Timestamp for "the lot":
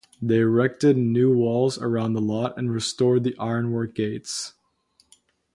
2.13-2.57